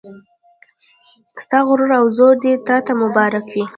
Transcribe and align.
ستا 1.43 1.59
غرور 1.67 1.91
او 1.99 2.05
زور 2.17 2.33
دې 2.43 2.53
تا 2.67 2.77
ته 2.85 2.91
مبارک 3.01 3.45
وي 3.53 3.63